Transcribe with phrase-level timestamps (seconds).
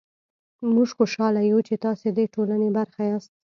[0.73, 3.31] موژ خوشحاله يو چې تاسې ده ټولني برخه ياست